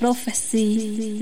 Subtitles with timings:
[0.00, 1.20] Prophecy.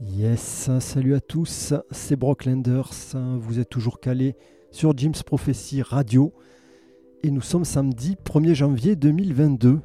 [0.00, 2.88] Yes, salut à tous, c'est Brock Lenders,
[3.38, 4.36] vous êtes toujours calés
[4.70, 6.32] sur Jim's Prophecy Radio
[7.22, 9.80] et nous sommes samedi 1er janvier 2022.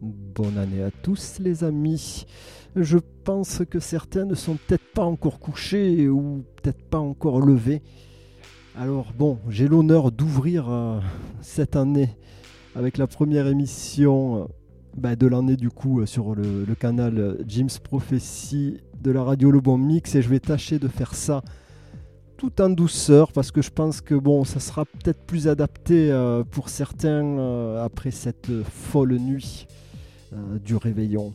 [0.00, 2.26] Bonne année à tous les amis.
[2.76, 7.82] Je pense que certains ne sont peut-être pas encore couchés ou peut-être pas encore levés.
[8.76, 11.00] Alors bon, j'ai l'honneur d'ouvrir euh,
[11.40, 12.16] cette année
[12.76, 14.44] avec la première émission euh,
[14.96, 19.60] bah, de l'année du coup euh, sur le, canal Jim's Prophecy de la radio Le
[19.60, 21.42] Bon Mix et je vais tâcher de faire ça
[22.40, 26.42] tout en douceur parce que je pense que bon ça sera peut-être plus adapté euh,
[26.42, 29.66] pour certains euh, après cette folle nuit
[30.32, 31.34] euh, du réveillon.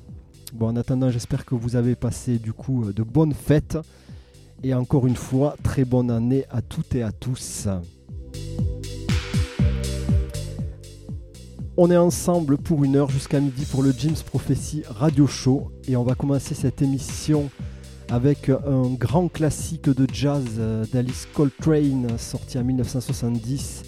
[0.51, 3.77] Bon en attendant j'espère que vous avez passé du coup euh, de bonnes fêtes
[4.63, 7.67] et encore une fois très bonne année à toutes et à tous.
[11.77, 15.95] On est ensemble pour une heure jusqu'à midi pour le Jim's Prophecy Radio Show et
[15.97, 17.51] on va commencer cette émission
[18.09, 23.83] avec un grand classique de jazz euh, d'Alice Coltrane sorti en 1970,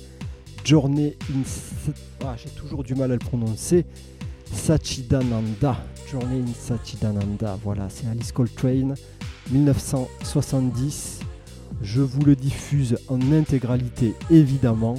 [0.64, 1.44] Journey in...
[2.26, 3.86] Ah, j'ai toujours du mal à le prononcer.
[4.52, 5.78] Sachidananda.
[6.12, 7.58] Journey in Sachidananda.
[7.64, 8.96] Voilà, c'est Alice Coltrane,
[9.52, 11.20] 1970.
[11.82, 14.96] Je vous le diffuse en intégralité évidemment.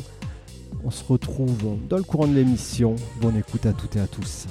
[0.84, 2.94] On se retrouve dans le courant de l'émission.
[3.20, 4.46] Bonne écoute à toutes et à tous.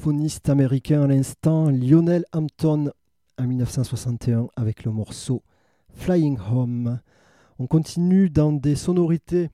[0.00, 2.90] Vibraphoniste américain à l'instant, Lionel Hampton,
[3.38, 5.42] en 1961, avec le morceau
[5.92, 7.00] Flying Home.
[7.58, 9.50] On continue dans des sonorités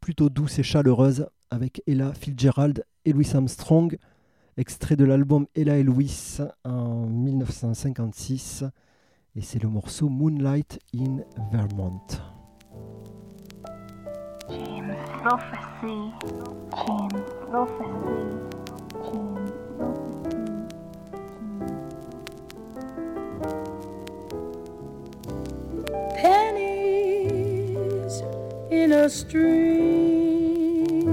[0.00, 3.96] plutôt douces et chaleureuses avec Ella Fitzgerald et Louis Armstrong,
[4.56, 8.64] extrait de l'album Ella et Louis en 1956,
[9.36, 11.18] et c'est le morceau Moonlight in
[11.52, 12.00] Vermont.
[28.82, 31.06] In a stream,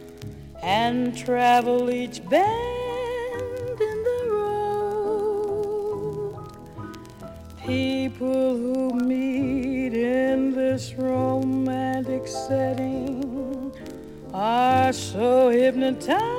[0.62, 5.56] and travel each bend in the road.
[7.58, 11.37] People who meet in this romantic
[14.92, 16.37] so hypnotized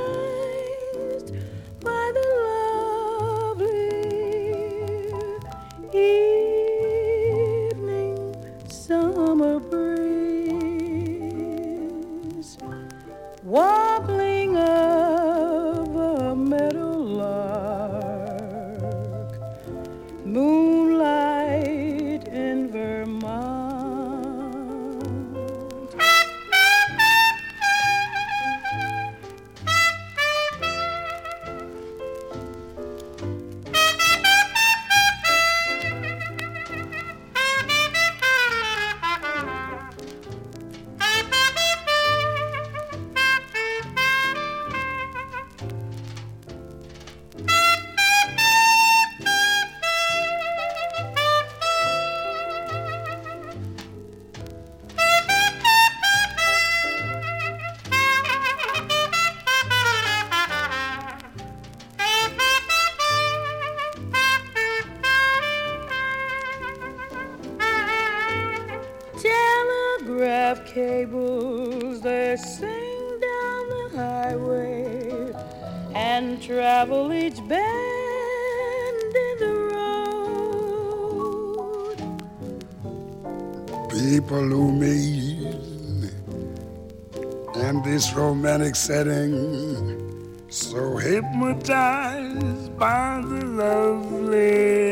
[76.19, 79.99] and travel each bend in the road.
[83.89, 85.55] people who meet
[87.55, 89.31] in this romantic setting,
[90.49, 94.88] so hypnotized by the lovely.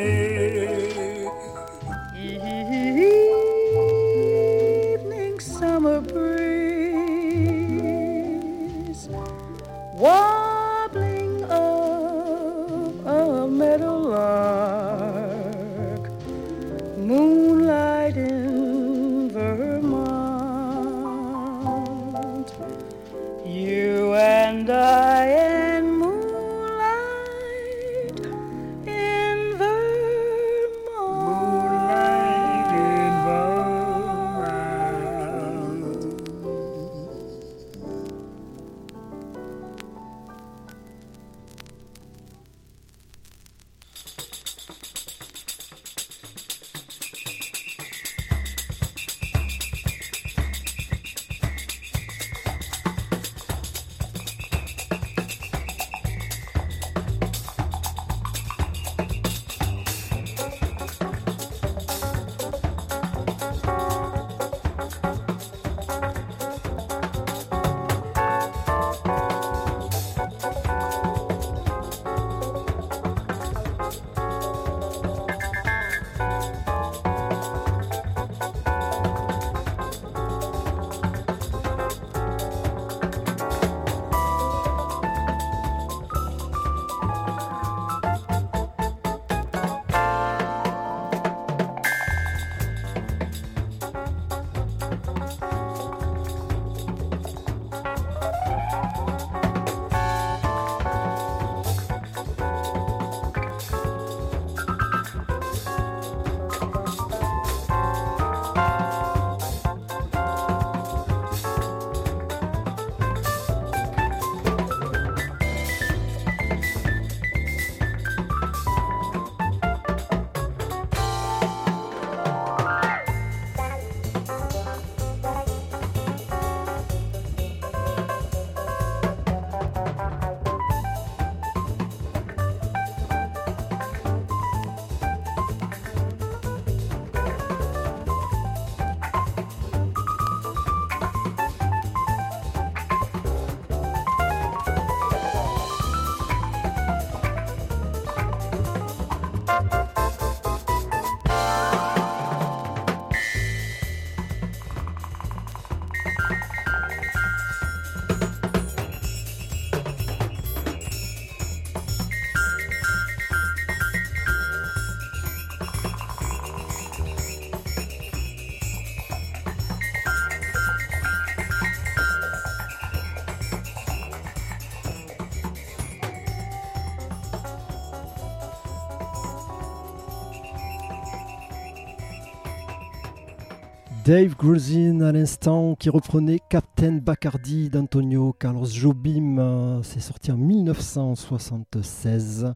[184.07, 189.81] Dave Gruzin à l'instant qui reprenait Captain Bacardi d'Antonio Carlos Jobim.
[189.83, 192.53] C'est sorti en 1976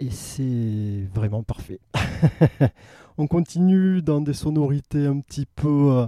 [0.00, 1.80] et c'est vraiment parfait.
[3.16, 6.06] On continue dans des sonorités un petit peu euh,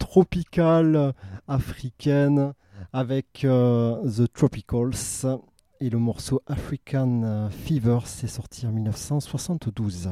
[0.00, 1.14] tropicales,
[1.46, 2.54] africaines,
[2.92, 5.38] avec euh, The Tropicals
[5.78, 8.00] et le morceau African Fever.
[8.06, 10.08] C'est sorti en 1972.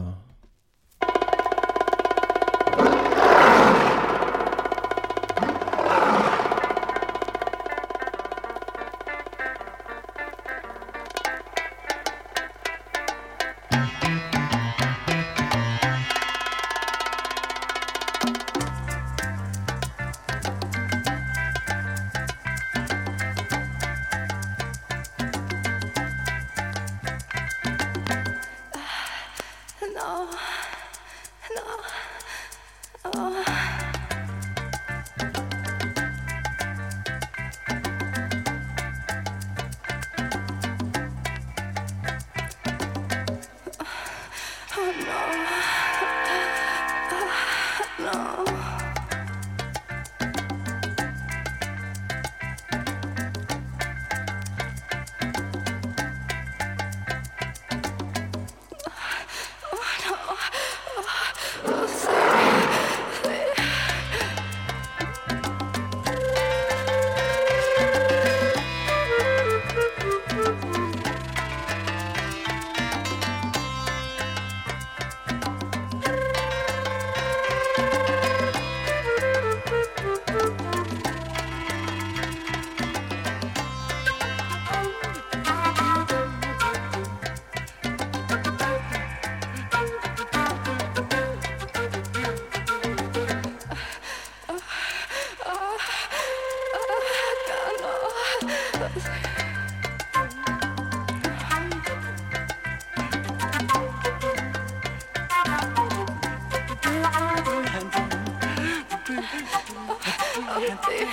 [109.18, 111.08] Oh, dear.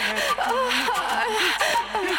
[0.46, 2.13] Oh,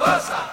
[0.00, 0.47] Abana.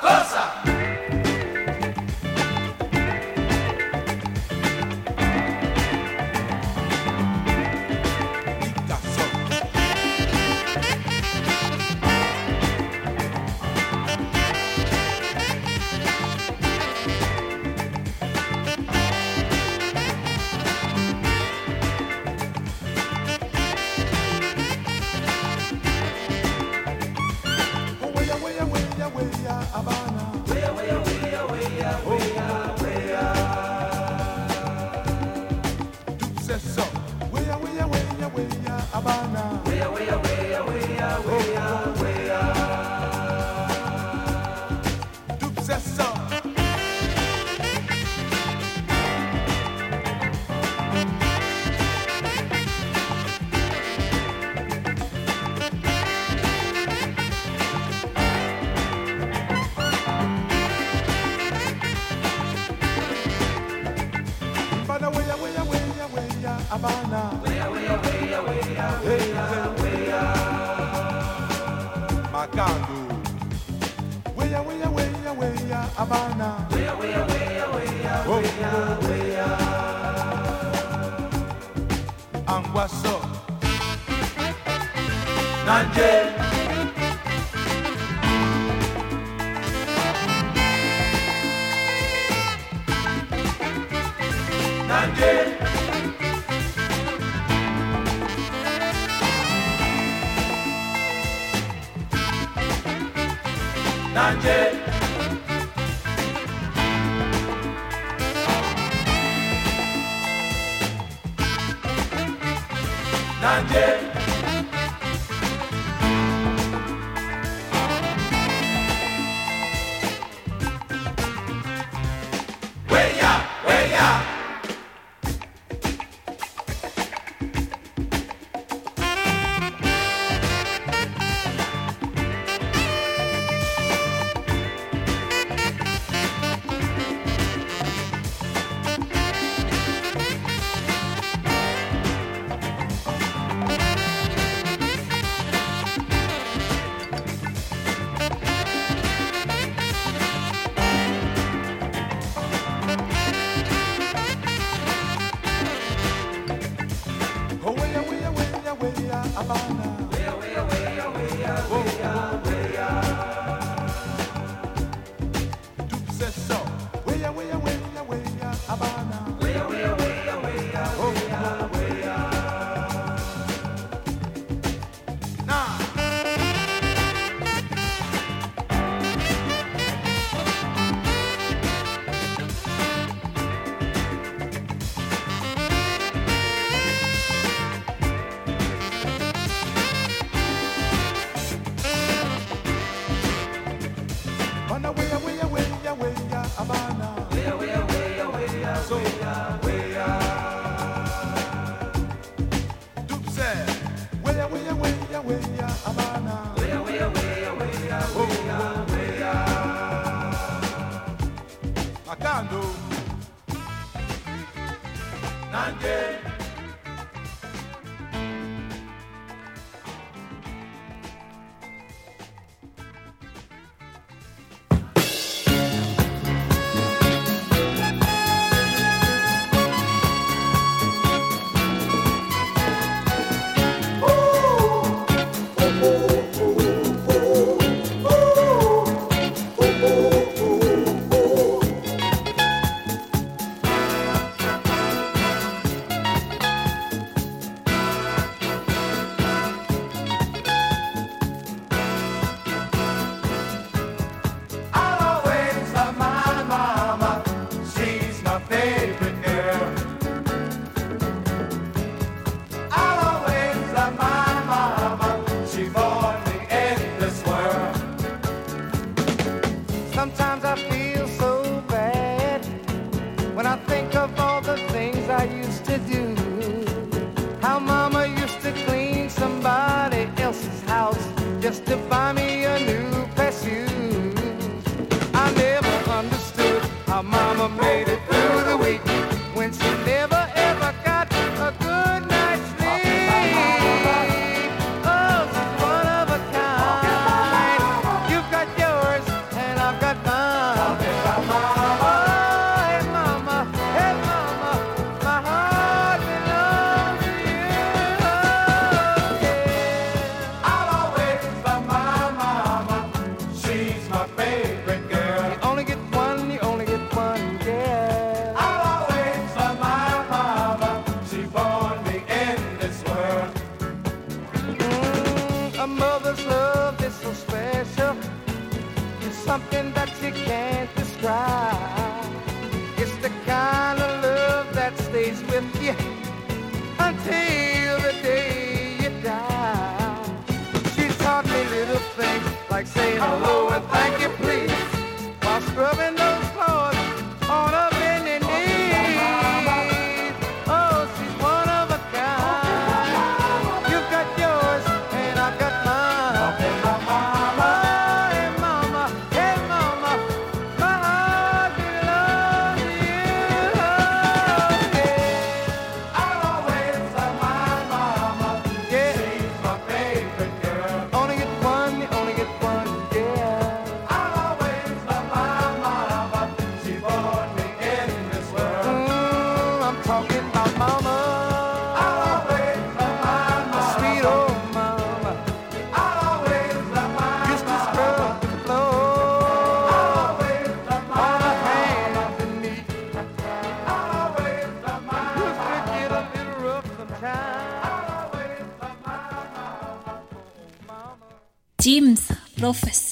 [94.95, 95.74] Nanje.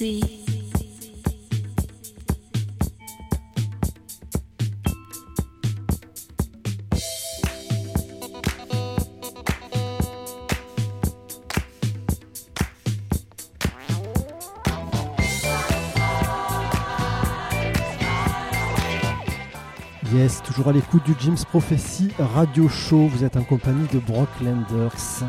[0.04, 0.34] Yes,
[20.44, 23.08] toujours à l'écoute du Jim's Prophecy Radio Show.
[23.08, 25.24] Vous êtes en compagnie de Brock Lenders.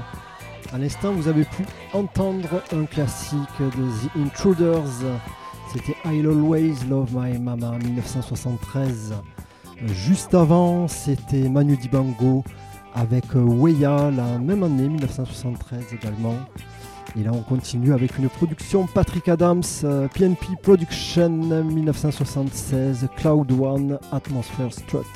[0.74, 4.90] À l'instant, vous avez pu entendre un classique de The Intruders.
[5.72, 9.14] C'était I'll Always Love My Mama en 1973.
[9.86, 12.42] Juste avant, c'était Manu Dibango
[12.92, 16.34] avec Weya, la même année, 1973 également.
[17.16, 19.62] Et là, on continue avec une production Patrick Adams,
[20.12, 25.06] PNP Production 1976, Cloud One, Atmosphere Strut.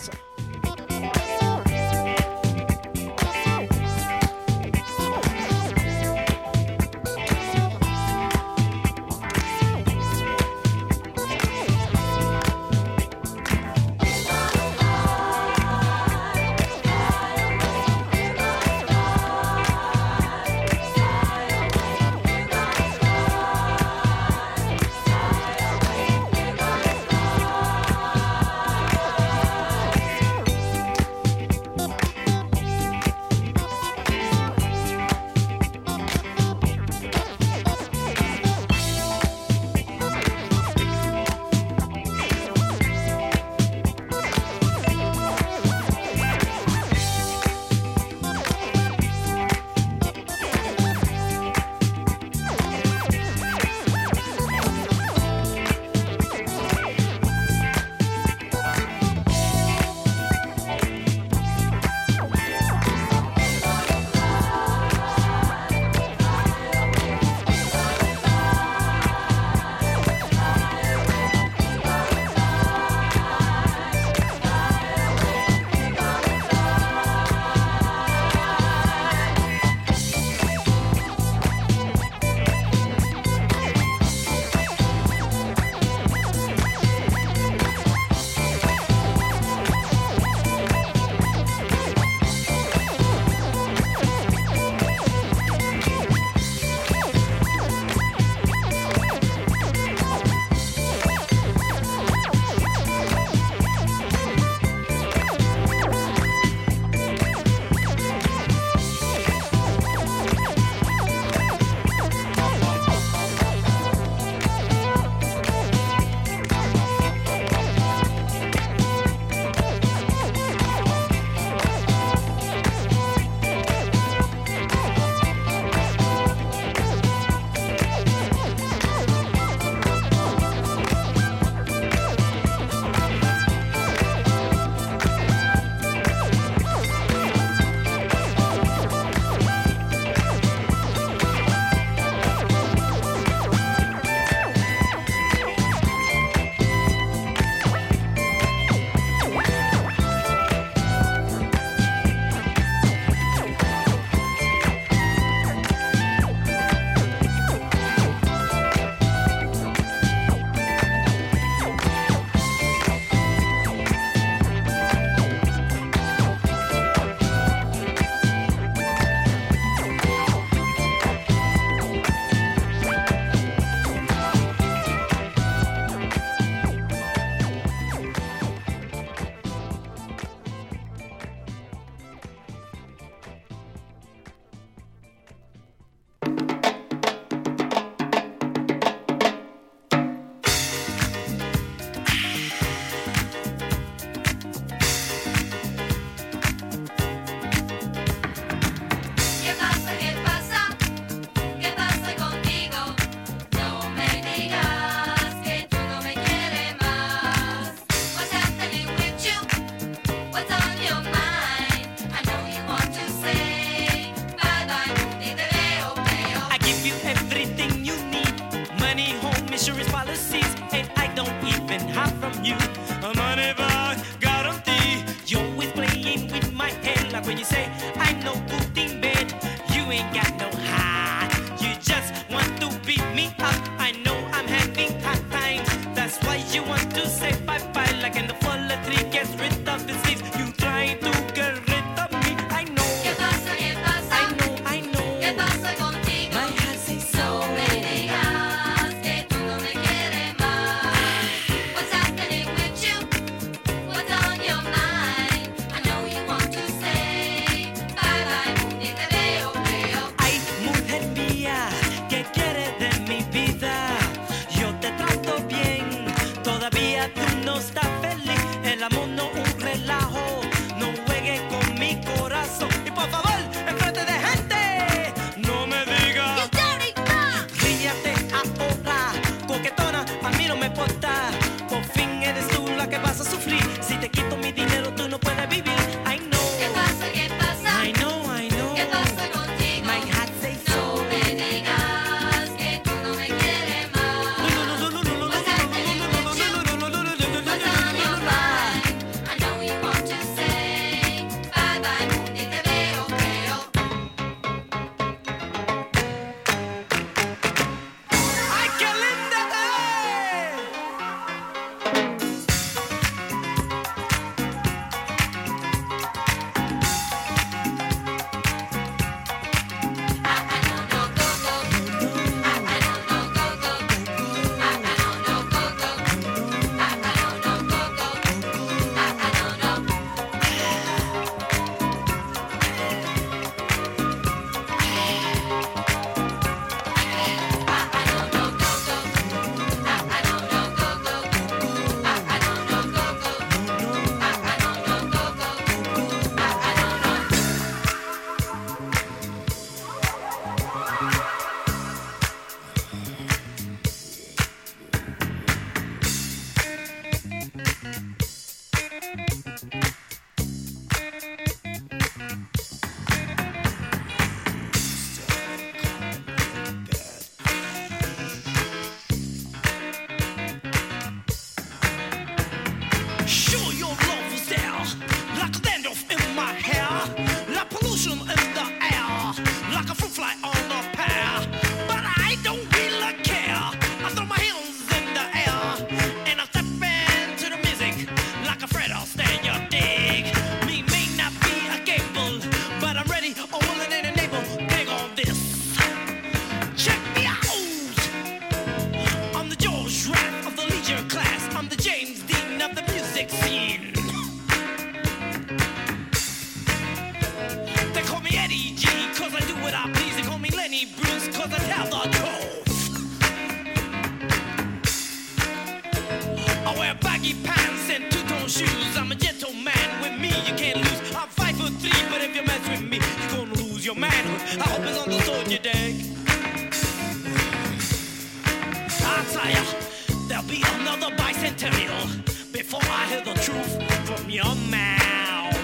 [431.58, 432.06] material
[432.52, 435.58] before I hear the truth from your mouth.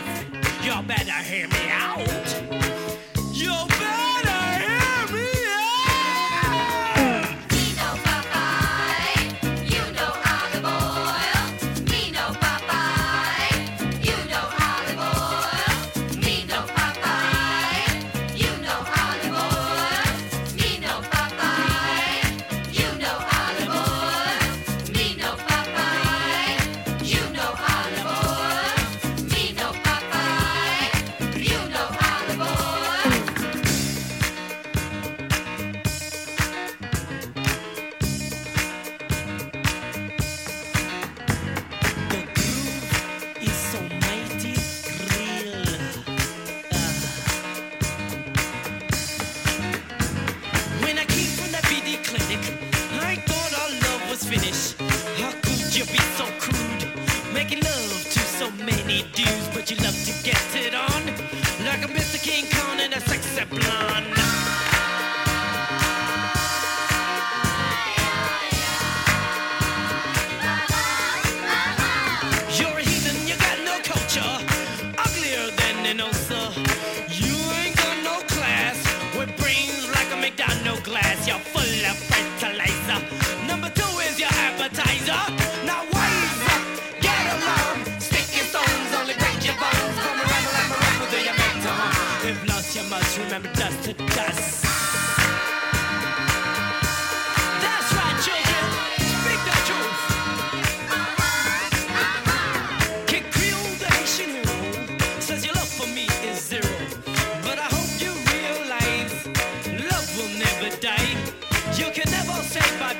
[0.64, 2.13] You better hear me out.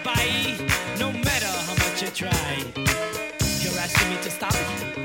[0.03, 0.57] bye-bye,
[0.99, 2.65] no matter how much you try.
[3.61, 5.04] You're asking me to stop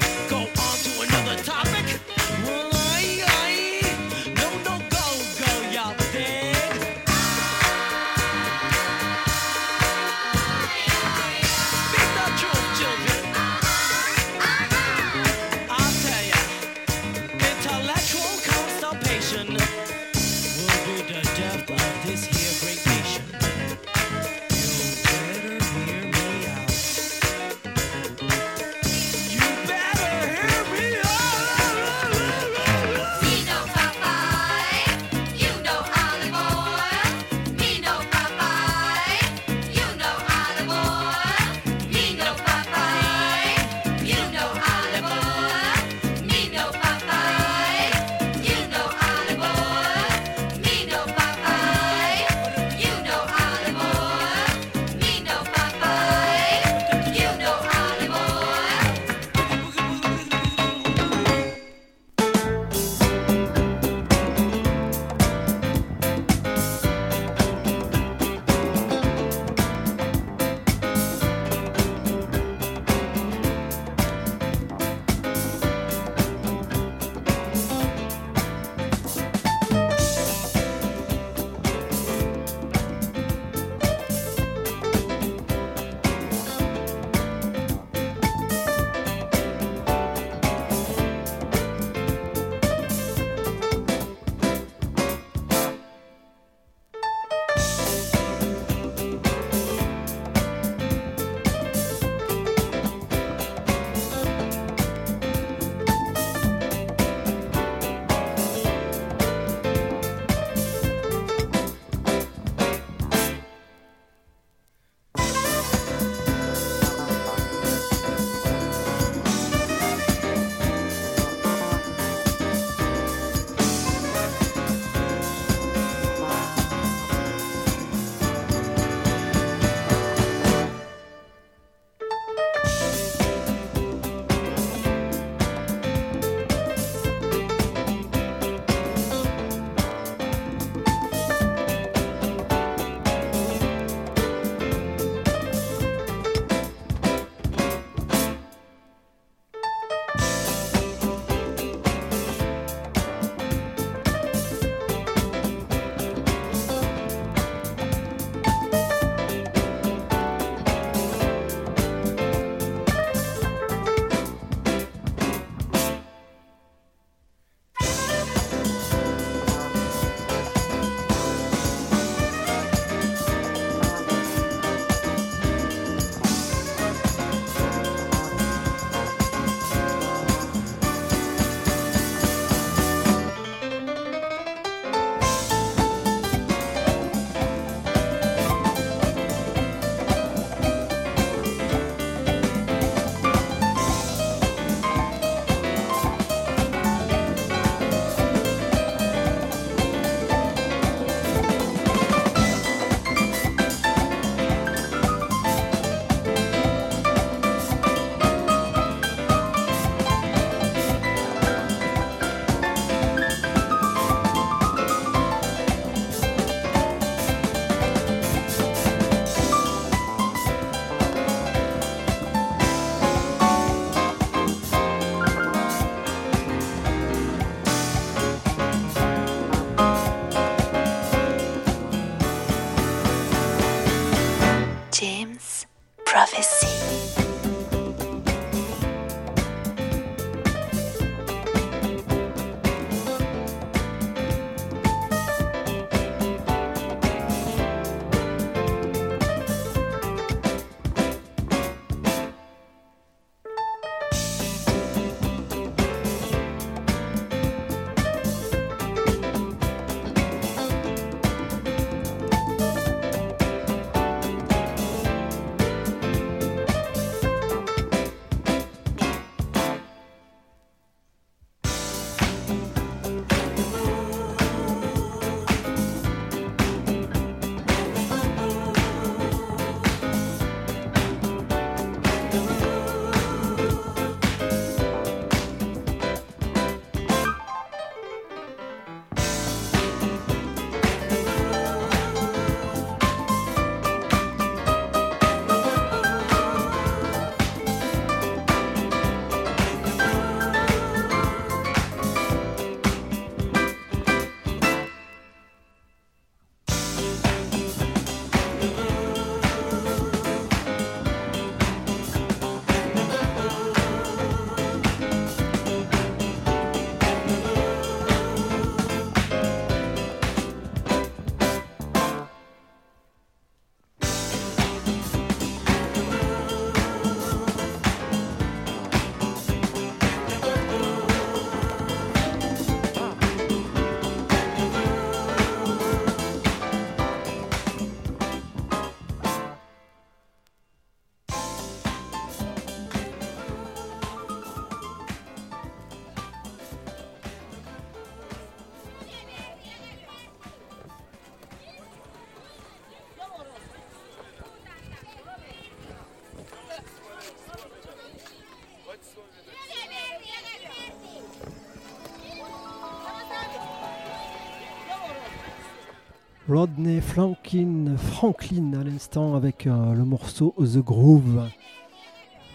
[366.50, 371.47] Rodney Franklin, Franklin à l'instant avec euh, le morceau The Groove.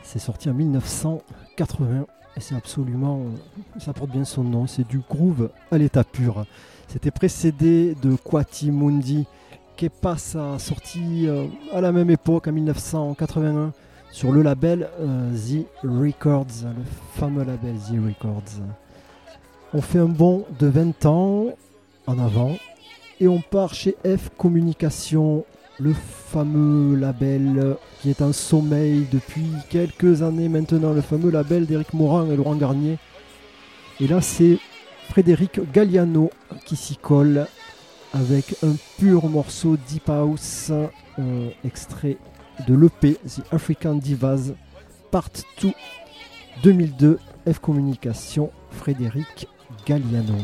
[0.02, 2.04] C'est sorti en 1980
[2.36, 3.22] et c'est absolument,
[3.78, 6.44] ça porte bien son nom, c'est du groove à l'état pur.
[6.88, 9.26] C'était précédé de Quati Mundi,
[9.76, 13.72] qui passe à sorti euh, à la même époque en 1981
[14.10, 16.82] sur le label euh, The Records, le
[17.12, 18.60] fameux label The Records.
[19.72, 21.46] On fait un bond de 20 ans
[22.08, 22.56] en avant
[23.24, 25.46] et on part chez F Communication,
[25.80, 31.94] le fameux label qui est en sommeil depuis quelques années maintenant, le fameux label d'Éric
[31.94, 32.98] Morin et Laurent Garnier.
[33.98, 34.58] Et là, c'est
[35.08, 36.30] Frédéric Galliano
[36.66, 37.46] qui s'y colle
[38.12, 40.70] avec un pur morceau Deep House,
[41.18, 42.18] euh, extrait
[42.68, 44.52] de l'EP The African Divas,
[45.10, 45.30] Part
[45.62, 45.70] 2
[46.62, 47.18] 2002,
[47.50, 49.48] F Communication, Frédéric
[49.86, 50.36] Galliano.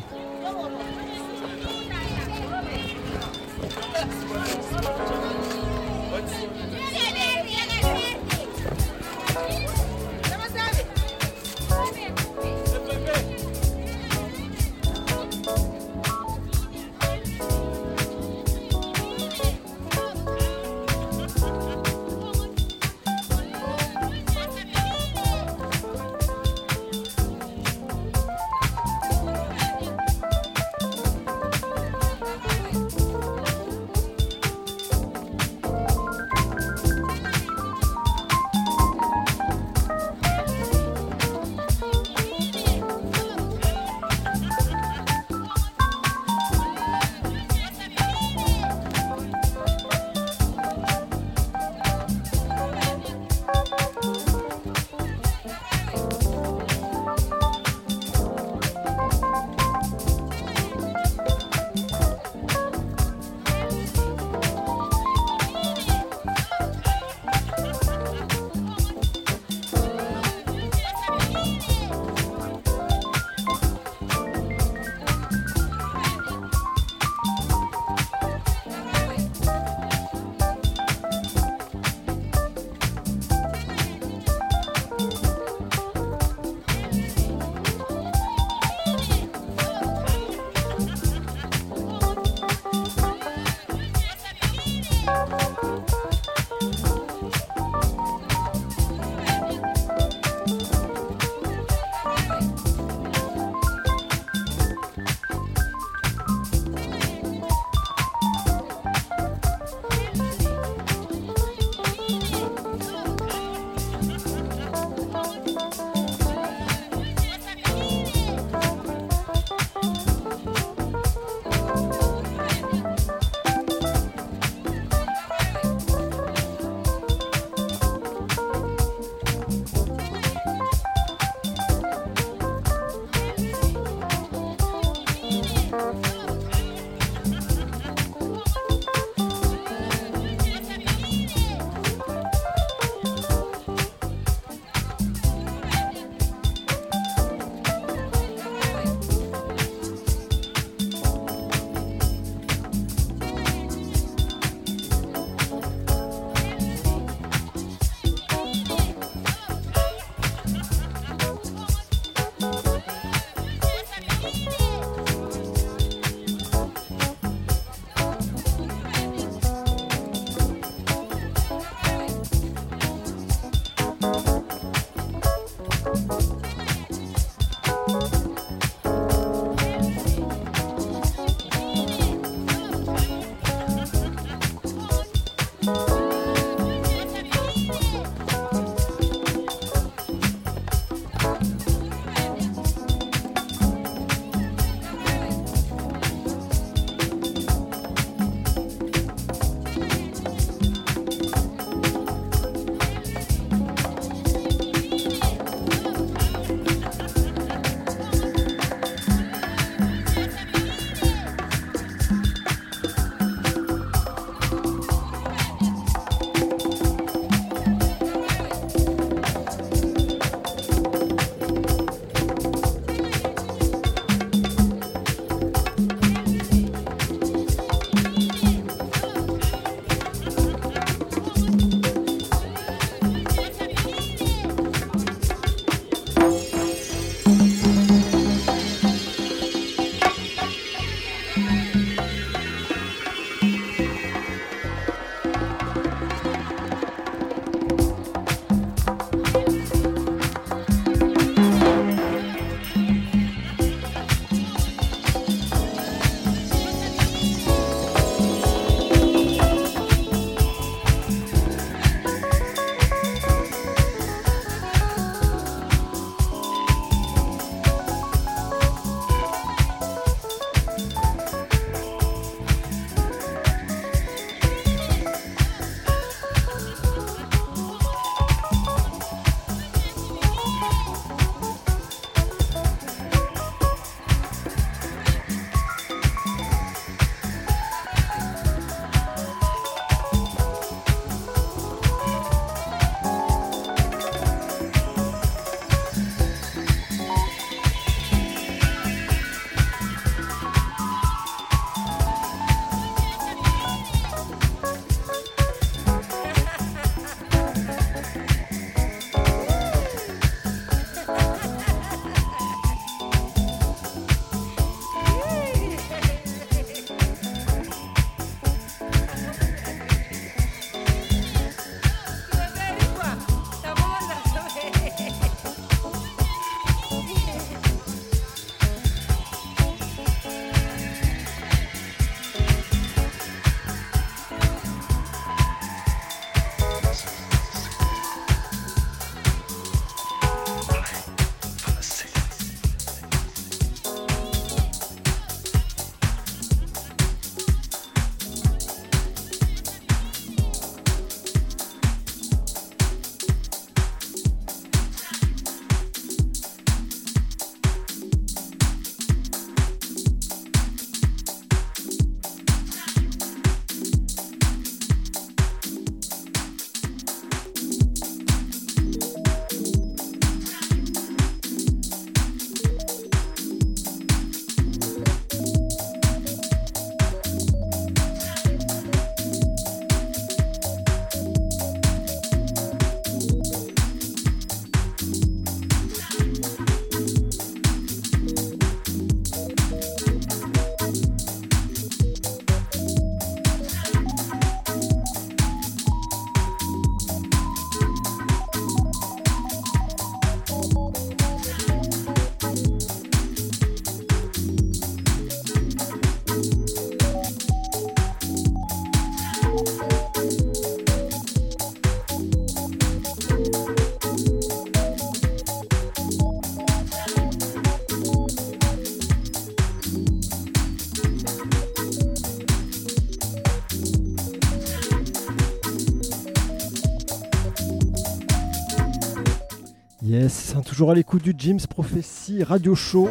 [430.80, 433.10] Toujours à l'écoute du Jim's Prophecy Radio Show.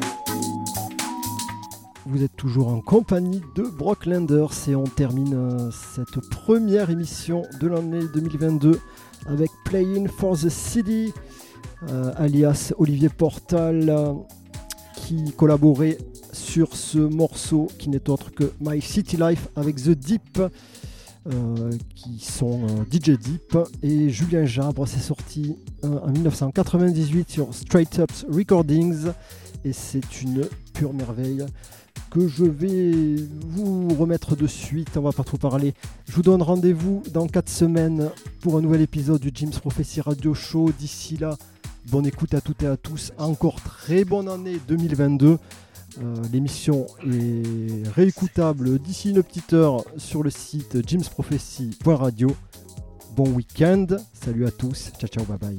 [2.08, 7.68] Vous êtes toujours en compagnie de Brocklanders et on termine euh, cette première émission de
[7.68, 8.80] l'année 2022
[9.28, 11.14] avec Playing for the City,
[11.92, 14.14] euh, alias Olivier Portal, euh,
[14.96, 16.00] qui collaborait
[16.34, 20.42] sur ce morceau qui n'est autre que My City Life avec The Deep.
[21.32, 27.54] Euh, qui sont euh, DJ Deep et Julien Jabre, c'est sorti euh, en 1998 sur
[27.54, 29.10] Straight Ups Recordings
[29.64, 31.46] et c'est une pure merveille
[32.10, 33.16] que je vais
[33.46, 35.74] vous remettre de suite, on va pas trop parler.
[36.08, 38.10] Je vous donne rendez-vous dans 4 semaines
[38.42, 40.72] pour un nouvel épisode du Jim's Prophecy Radio Show.
[40.72, 41.38] D'ici là,
[41.92, 43.12] bonne écoute à toutes et à tous.
[43.20, 45.38] Encore très bonne année 2022.
[45.98, 52.36] Euh, L'émission est réécoutable d'ici une petite heure sur le site jimsprophecy.radio.
[53.16, 55.58] Bon week-end, salut à tous, ciao ciao, bye bye.